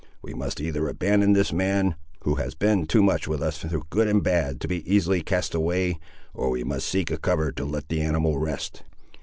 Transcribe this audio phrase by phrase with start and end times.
[0.23, 1.93] We must either abandon this man,
[2.23, 5.53] who has been too much with us through good and bad to be easily cast
[5.53, 5.99] away,
[6.33, 8.81] or we must seek a cover to let the animal rest."